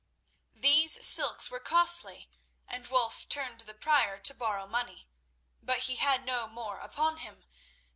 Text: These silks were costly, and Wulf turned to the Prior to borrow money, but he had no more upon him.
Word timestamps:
These 0.55 1.05
silks 1.05 1.51
were 1.51 1.59
costly, 1.59 2.31
and 2.67 2.87
Wulf 2.87 3.29
turned 3.29 3.59
to 3.59 3.67
the 3.67 3.75
Prior 3.75 4.17
to 4.19 4.33
borrow 4.33 4.65
money, 4.65 5.07
but 5.61 5.81
he 5.81 5.97
had 5.97 6.25
no 6.25 6.47
more 6.47 6.79
upon 6.79 7.17
him. 7.17 7.45